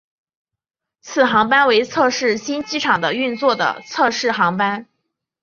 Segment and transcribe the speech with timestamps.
[1.01, 4.87] 此航班为测试新机场的运作的测试航班。